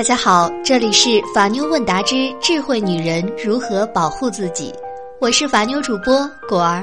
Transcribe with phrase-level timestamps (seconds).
[0.00, 4.72] 大家好，这里是法妞问答之智慧女人如何保护自己，
[5.20, 6.82] 我是法妞主播果儿。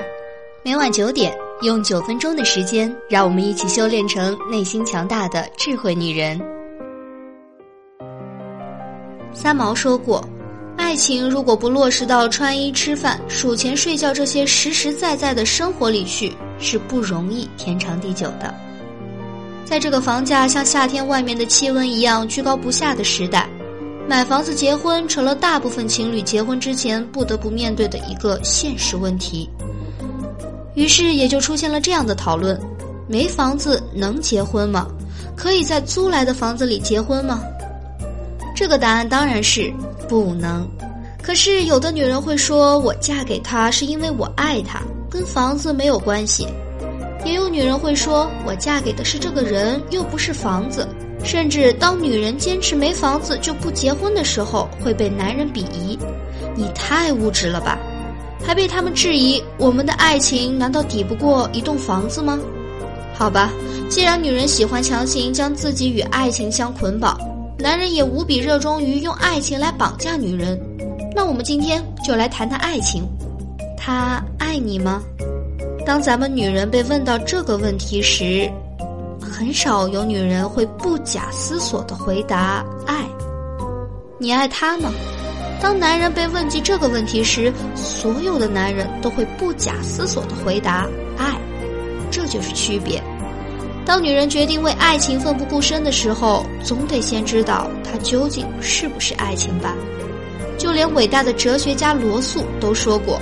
[0.63, 6.39] 每晚九点，用九分钟的时间，让我们一起修炼成内心强大的智慧女人。
[9.33, 10.23] 三毛说过，
[10.77, 18.53] 爱情如果不落实到穿衣、吃饭、数钱、睡觉这些实实在在的生活里去，是不容易天长地久的。
[19.67, 23.49] 在这个房价像夏天外面的气温一样居高不下的时代，
[24.07, 29.49] 买房子结婚成了大部分情侣结婚之前不得不面对的一个现实问题。
[30.73, 32.57] 于是也就出现了这样的讨论：
[33.09, 34.87] 没房子能结婚吗？
[35.35, 37.41] 可以在租来的房子里结婚吗？
[38.55, 39.69] 这个答案当然是
[40.07, 40.65] 不能。
[41.21, 44.79] 可是有的女人会说：“我嫁给他是因为我爱他，
[45.09, 46.47] 跟房子没有关系。”
[47.25, 50.87] 也有女人会说：“我嫁给的是这个人，又不是房子。”
[51.23, 55.97] 甚至当女人坚持没房子就不结婚的时候，会被男人鄙夷
[56.55, 57.77] ：“你太物质了吧？”
[58.45, 62.39] 还被他们质疑：“我们的爱情难道抵不过一栋房子吗？”
[63.13, 63.51] 好吧，
[63.89, 67.19] 既然女人喜欢强行将自己与爱情相捆绑，
[67.57, 70.57] 男人也无比热衷于用爱情来绑架女人，
[71.15, 73.03] 那我们今天就来谈谈爱情。
[73.75, 75.01] 他爱你吗？
[75.87, 78.51] 当咱们女人被问到这个问题时，
[79.21, 83.07] 很少有女人会不假思索的回答“爱”。
[84.19, 84.91] 你爱他吗？
[85.61, 90.85] 当男人被问及这个问题时，所有的男人都会不假思索的回答
[91.17, 91.39] “爱”。
[92.11, 93.01] 这就是区别。
[93.85, 99.73] 当女人决定为爱情奋不顾身的时候，总得先知道它究竟是不是爱情吧。
[100.57, 103.21] 就连伟大的哲学家罗素都说过。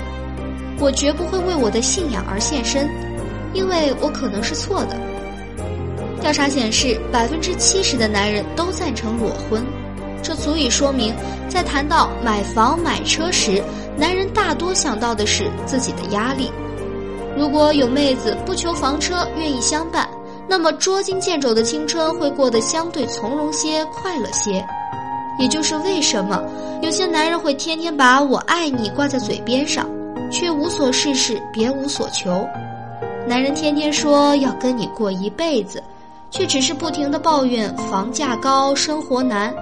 [0.80, 2.90] 我绝不会为我的信仰而献身，
[3.54, 4.98] 因为我可能是错的。
[6.22, 9.64] 调查显示，百分之七十的男人都赞成裸婚，
[10.24, 11.14] 这足以说明，
[11.48, 13.64] 在谈到买房买车时，
[13.96, 16.52] 男人大多想到的是自己的压力。
[17.38, 20.10] 如果有妹子不求房车，愿意相伴，
[20.48, 24.66] 那么捉襟见肘的青春会过得相对从容些、快乐些。
[25.38, 26.42] 也就是为什么
[26.82, 29.86] 有些男人会天天把我爱你挂在嘴边上。
[30.36, 32.46] 却无所事事，别无所求。
[33.26, 35.82] 男人天天说要跟你过一辈子，
[36.30, 39.56] 却只是不停的抱怨房价高、生活难。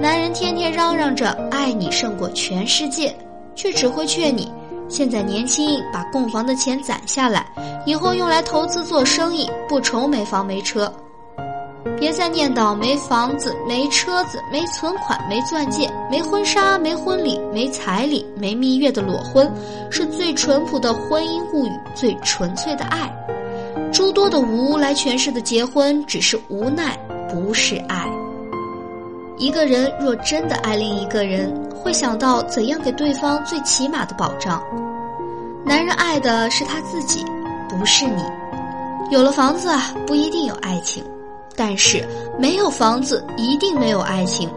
[0.00, 3.12] 男人天天嚷嚷着爱你胜过全世界，
[3.56, 4.52] 却只会劝你
[4.88, 7.44] 现在年轻，把供房的钱攒下来，
[7.84, 10.92] 以后用来投资做生意，不愁没房没车。
[11.98, 19.50] 别再念叨没房子、没车子、没存款、没钻戒、没婚纱、没婚礼、没彩礼、没蜜月的裸婚，
[19.90, 23.10] 是最淳朴的婚姻物语，最纯粹的爱。
[23.92, 28.08] 诸多的无来诠释的结婚，只是无奈，不是爱。
[29.36, 34.62] 一个人若真的爱另一个人，会想到怎样给对方最起码的保障。
[35.64, 37.24] 男人爱的是他自己，
[37.68, 38.22] 不是你。
[39.10, 39.68] 有了房子，
[40.06, 41.04] 不一定有爱情。
[41.56, 42.04] 但是
[42.38, 44.50] 没有房子一定没有爱情，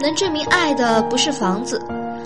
[0.00, 1.80] 能证明爱的不是房子，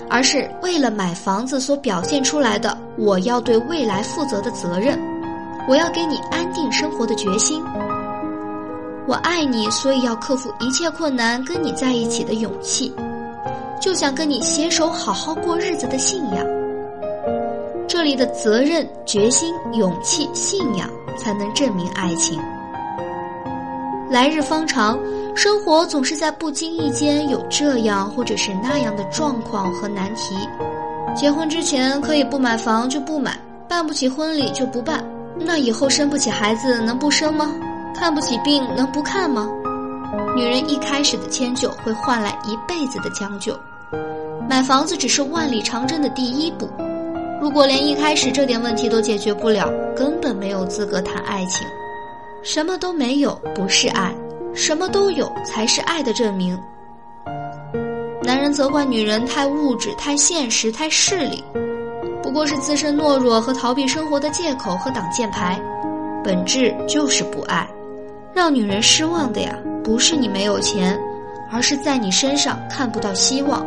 [0.09, 4.99] 而是为了买房子所表现出来的我要对未来负责的责任，
[5.67, 7.63] 我要给你安定生活的决心。
[9.07, 12.93] 我爱你，所以要克服一切困难跟你在一起的勇气，
[13.81, 16.45] 就想跟你携手好好过日子的信仰。
[17.87, 20.87] 这里的责任、决心、勇气、信仰，
[21.17, 22.39] 才能证明爱情。
[24.09, 24.97] 来日方长，
[25.35, 30.35] 生活总是在不经意间有这样或者是那样的状况和难题。
[31.15, 33.37] 结婚之前可以不买房就不买，
[33.67, 35.05] 办不起婚礼就不办，
[35.37, 37.51] 那以后生不起孩子能不生吗？
[37.93, 39.47] 看不起病能不看吗？
[40.35, 43.53] 女人一开始的迁就会换来一辈子的将就，
[44.49, 46.67] 买房子只是万里长征的第一步。
[47.39, 51.67] 如果连一开始这点问题都解决不了，根本没有资格谈爱情。
[52.41, 54.13] 什么都没有不是爱，
[54.53, 56.57] 什么都有才是爱的证明。
[58.23, 61.43] 男人责怪女人太物质、太现实、太势利，
[62.21, 65.59] 不过是自身懦弱和逃避生活的借口和挡箭牌，
[66.23, 67.67] 本质就是不爱。
[68.33, 70.97] 让女人失望的呀，不是你没有钱，
[71.51, 73.65] 而是在你身上看不到希望。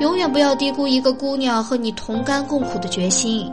[0.00, 3.50] 永远不要低估一个姑娘和你同甘共苦的决心。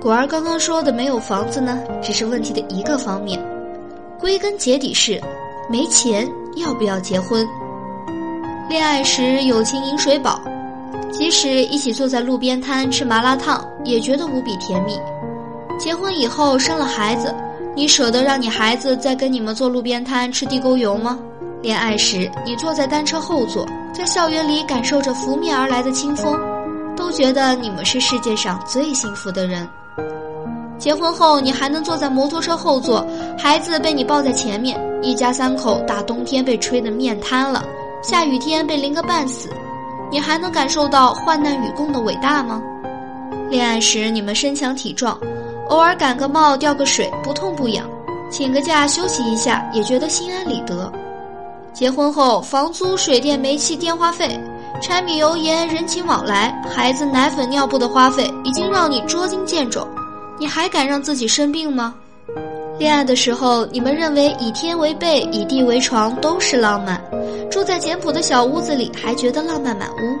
[0.00, 3.37] 果儿刚刚说的没有房子呢，只是问题的一个方面。
[4.28, 5.18] 归根结底是，
[5.70, 7.48] 没钱要不要结婚？
[8.68, 10.38] 恋爱时友情饮水饱，
[11.10, 15.00] 即使一起坐在路边摊吃麻辣烫，也觉得无比甜蜜。
[15.78, 17.34] 结婚以后生了孩子，
[17.74, 21.18] 你舍得让你孩子再跟你们坐路边摊吃地沟油吗？
[21.62, 26.38] 恋爱时，你坐在单车后座，在校园里感受着拂面而来的清风，
[26.94, 29.66] 都觉得你们是世界上最幸福的人。
[30.78, 33.04] 结婚后，你还能坐在摩托车后座，
[33.38, 37.64] 孩子被你抱在前面，一家三口大冬天被吹得面瘫了，
[38.02, 39.48] 下雨天被淋个半死，
[40.10, 42.60] 你还能感受到患难与共的伟大吗？
[43.48, 45.16] 恋爱时，你们身强体壮，
[45.68, 47.88] 偶尔感个冒、掉个水，不痛不痒，
[48.28, 50.92] 请个假休息一下，也觉得心安理得。
[51.72, 54.38] 结婚后，房租、水电、煤气、电话费、
[54.82, 59.86] 柴米油盐、人情往来、孩子奶粉尿布的花费，已经让你捉襟见肘。
[60.40, 61.94] 你还敢让自己生病吗？
[62.78, 67.02] 恋爱的时候，你们认为以天为被，以地为床都是浪漫，
[67.50, 70.16] 住在简朴的小屋子里还觉得浪漫满屋。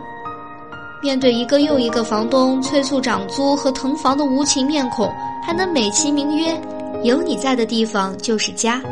[1.00, 5.08] 面对一个又一个房东催促涨租和腾房的无情面孔，
[5.40, 6.60] 还能美其名曰
[7.04, 8.82] “有你在的地方就是家”。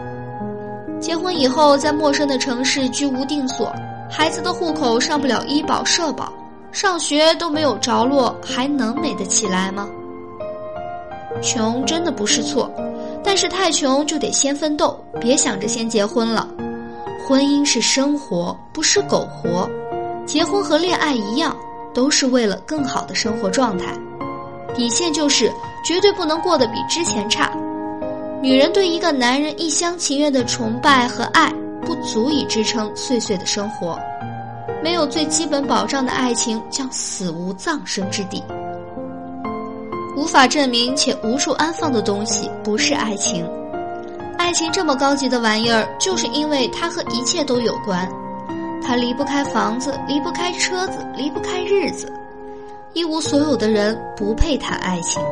[1.03, 3.75] 结婚以后，在陌生的城市居无定所，
[4.09, 6.33] 孩子的户口上不了医保社保，
[6.71, 9.89] 上学都没有着落，还能美得起来吗？
[11.43, 12.71] 穷真的不是错，
[13.27, 16.49] 但是太穷就得先奋斗，别想着先结婚了。
[17.27, 19.69] 婚姻是生活，不是苟活。
[20.25, 21.55] 结婚和恋爱一样，
[21.93, 23.93] 都是为了更好的生活状态。
[24.77, 25.53] 底线就是
[25.85, 27.51] 绝对不能过得比之前差。
[28.41, 31.53] 女人对一个男人一厢情愿的崇拜和爱，
[31.85, 33.99] 不足以支撑碎碎的生活。
[34.85, 38.41] 没有最基本保障的爱情，将死无葬身之地。
[40.17, 43.47] 无法证明且无处安放的东西不是爱情，
[44.39, 48.11] 爱情这么高级的玩意儿，就是因为它和一切都有关，
[48.83, 52.11] 它离不开房子，离不开车子，离不开日子，
[52.95, 55.23] 一无所有的人不配谈爱情。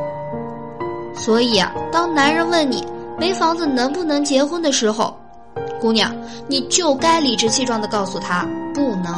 [1.15, 2.85] 所以啊，当男人问你
[3.17, 5.17] 没房子能不能结婚的时候，
[5.81, 6.15] 姑娘，
[6.47, 9.15] 你就该理直气壮地告诉他不能。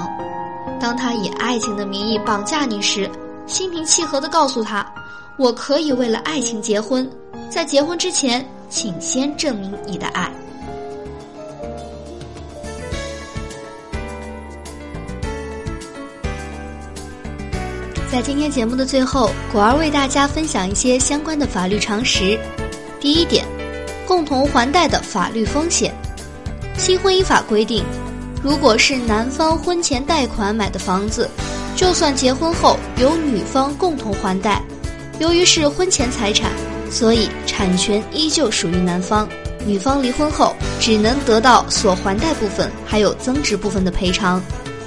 [0.79, 3.09] 当他以爱情的名义绑架你时，
[3.47, 4.85] 心平气和地告诉他。
[5.37, 7.07] 我可以为了爱情结婚，
[7.47, 10.31] 在结婚之前，请先证明你的爱。
[18.11, 22.39] 在今天节目的最后，果儿为大家分享一些相关的法律常识。
[22.99, 23.45] 第一点，
[24.07, 25.93] 共同还贷的法律风险。
[26.79, 27.83] 新婚姻法规定，
[28.41, 31.29] 如果是男方婚前贷款买的房子，
[31.75, 34.59] 就算结婚后由女方共同还贷。
[35.19, 36.51] 由于是婚前财产，
[36.91, 39.27] 所以产权依旧属于男方。
[39.65, 44.41] 女方离婚后只能得到所还贷部分，还有增值部分的赔偿，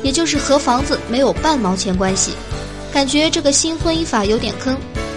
[0.04, 2.32] 也就是和房子没有半毛钱关系。
[2.92, 4.76] 感觉这个新婚姻法有点坑，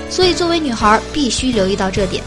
[0.09, 2.23] 所以作为女孩必须留意到这点。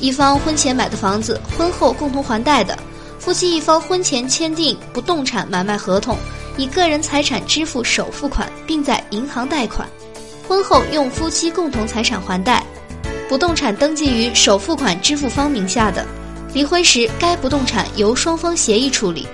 [0.00, 2.78] 一方婚前买的房子，婚后共同还贷的，
[3.18, 6.16] 夫妻一方婚前签订不动产买卖合同，
[6.56, 9.88] 以个人财产支付首付款，并在银行贷款。
[10.52, 12.62] 婚后用夫妻共同财产还贷，
[13.26, 16.06] 不动产登记于首付款支付方名下的，
[16.52, 19.26] 离婚时该不动产由双方协议处理。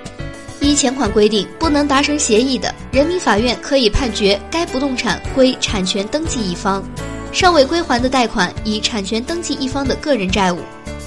[0.60, 6.84] 依前款规定不能达成协议的，人民法院可以判决该不动产归产权登记一方，
[7.32, 10.60] 尚未归还的贷款以产权登记一方的个人债务。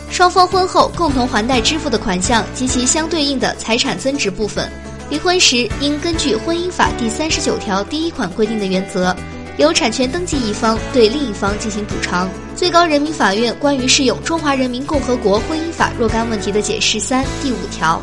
[0.09, 4.69] 双方婚后共同还贷支付的款项及其相对应的财产增值部分，
[5.09, 9.15] 离婚时应根据婚姻法第三十九条第一款规定的原则。
[9.61, 12.27] 由产权登记一方对另一方进行补偿。
[12.55, 18.01] 最高人民法院关于适用《中华人民共和国婚姻法》若干问题的解释三第五条，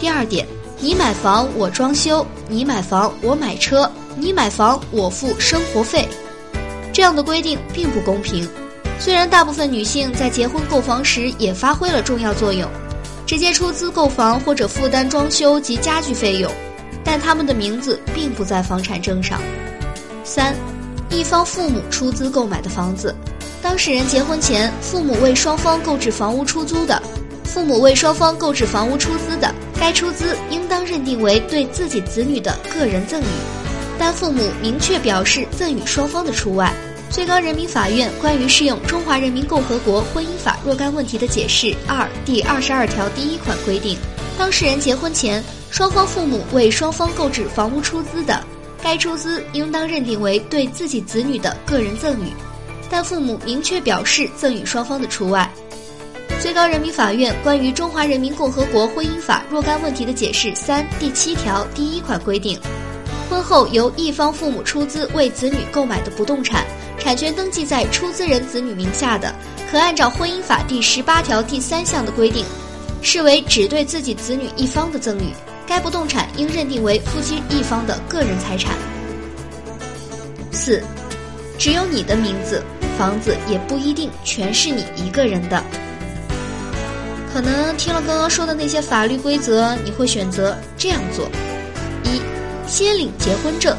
[0.00, 0.44] 第二点，
[0.80, 6.08] 你买房我装修，你买房我买车，你买房我付生活费，
[6.92, 8.46] 这样的规定并不公平。
[8.98, 12.68] 虽然大部分女性在结婚购房时也发挥了重要作用，
[13.24, 16.50] 直接出资购房或者负担装修及家具费用，
[17.04, 19.40] 但她们的名字并不在房产证上。
[20.24, 20.56] 三。
[21.10, 23.14] 一方父母出资购买的房子，
[23.62, 27.02] 当事人结婚前父母为双方购置房屋出租的，
[27.44, 33.24] 父母为双方购置房屋出资的，该出资应当认定为对自己子女的个人赠与，
[33.98, 36.72] 但父母明确表示赠与双方的除外。
[37.10, 43.96] 最高人民法院关于适用《中华人民共和国婚姻法》若干问题的解释二第二十二条第一款规定，
[44.36, 48.44] 当事人结婚前双方父母为双方购置房屋出资的。
[48.82, 52.32] 该出资应当认定为对自己子女的个人赠与，
[52.88, 55.50] 但父母明确表示赠与双方的除外。
[56.40, 62.58] 最高人民法院关于《中华人民共和国婚姻法》若干问题的解释三第七条第一款规定，
[63.28, 66.64] 婚后由一方父母出资为子女购买的不动产，
[66.98, 69.34] 产权登记在出资人子女名下的，
[69.68, 72.44] 可按照婚姻法第十八条第三项的规定，
[73.02, 75.32] 视为只对自己子女一方的赠与。
[75.68, 78.74] 该不动产应认定为夫妻一方的个人财产。
[80.50, 80.82] 四，
[81.58, 82.62] 只有你的名字，
[82.98, 85.62] 房子也不一定全是你一个人的。
[87.32, 91.28] 可能听了刚刚说的那些法律规则，你会选择这样做：
[92.02, 92.20] 一，
[92.66, 93.76] 先领结婚证，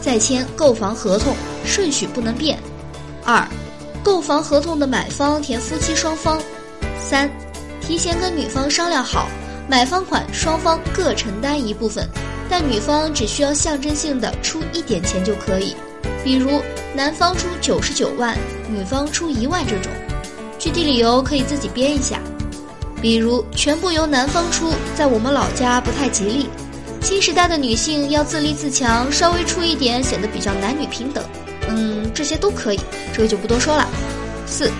[0.00, 2.56] 再签购房合同，顺序不能变；
[3.24, 3.46] 二，
[4.02, 6.38] 购房合同的买方填夫妻双方；
[6.98, 7.30] 三，
[7.82, 9.28] 提前跟女方商量好，
[9.68, 12.08] 买方款双方各承担一部分，
[12.48, 15.74] 但女方只需要象征性的出一点钱就可以，
[16.22, 16.62] 比如
[16.94, 18.36] 男方出九十九万，
[18.70, 19.90] 女方出一万这种。
[20.58, 22.20] 具体理由可以自己编一下。
[23.02, 26.48] 比如全部由男方出，在我们老家不太吉利。
[27.02, 31.22] 新时代的女性要自立自强，稍微出一点显得比较男女平等。
[31.68, 32.80] 嗯，这些都可以，
[33.12, 33.86] 这个就不多说了。
[34.46, 34.70] 四，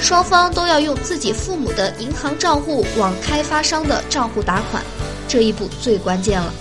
[0.00, 4.82] 双方都要用自己父母的银行账户往开发商的账户打款，
[5.26, 6.52] 这一步最关键了。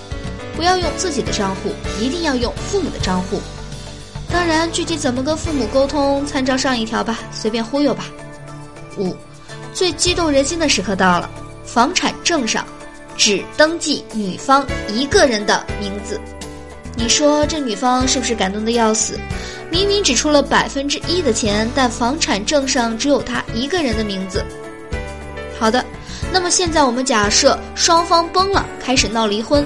[0.56, 3.40] 不要用自己的账户，一定要用父母的账户。
[4.32, 8.06] 当然，具体怎么跟父母沟通，参照上一条吧，随便忽悠吧。
[8.98, 9.16] 五。
[9.74, 11.30] 最激动人心的时刻到了，
[11.64, 12.66] 房产证上
[13.16, 16.20] 只登记女方一个人的名字。
[16.96, 19.20] 你说这女方是不是感动的要死？
[19.70, 24.44] 明明只出了百分之一的钱，但房产证上只有他一个人的名字。
[25.60, 25.84] 好的，
[26.32, 29.66] 那么现在我们假设双方崩了，开始闹离婚，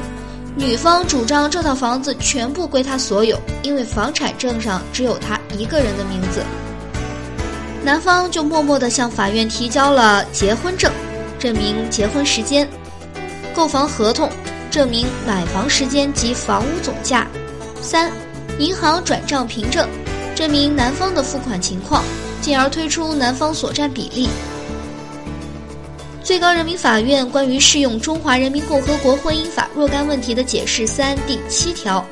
[0.56, 6.44] 女方主张这套房子全部归她所有，因为房产证上只有她一个人的名字。
[7.84, 10.92] 男方就默默地向法院提交了结婚证，
[11.40, 12.66] 证明结婚时间；
[13.54, 14.30] 购房合同，
[14.70, 17.26] 证明买房时间及房屋总价；
[17.82, 18.12] 三，
[18.62, 19.90] 银行转账凭证，
[20.36, 22.04] 证明男方的付款情况，
[22.42, 24.30] 进而推出男方所占比例。
[26.24, 32.06] 最高人民法院关于适用《中华人民共和国婚姻法》若干问题的解释三第七条，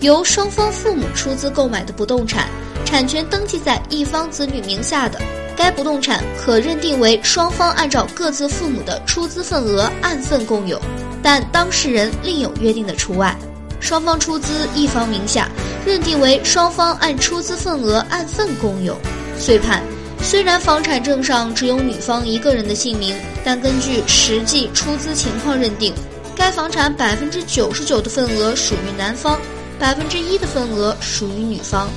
[0.00, 2.46] 由双方父母出资购买的不动产。
[2.84, 5.18] 产权登记在一方子女名下的，
[5.56, 10.78] 该不动产可认定为双方按照各自父母的出资份额按份共有，
[11.22, 13.34] 但当事人另有约定的除外。
[13.82, 15.50] 双方出资一方名下，
[15.84, 18.96] 认定为双方按出资份额按份共有，
[19.36, 19.82] 遂判。
[20.22, 23.12] 虽然房产证上只有女方一个人的姓名，
[23.44, 25.92] 但根据实际出资情况认定，
[26.36, 29.36] 该房产百分之九十九的份额属于男方，
[29.80, 31.88] 百分之一的份额属于女方。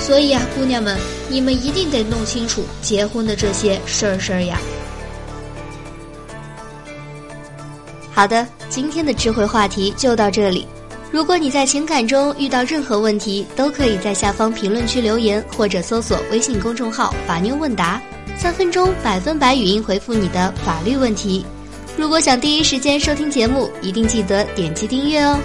[0.00, 0.96] 所以啊，姑娘们，
[1.28, 4.58] 你们一定得弄清楚结婚的这些事儿事儿呀。
[8.10, 10.66] 好的，今天的智慧话题就到这里。
[11.10, 18.00] 如果你在情感中遇到任何问题，都可以在下方评论区留言，或者搜索微信公众号“法妞问答”，
[18.36, 21.44] 三分钟百分百语音回复你的法律问题。
[21.96, 25.38] 如果想第一时间收听节目，一定记得点击订阅哦。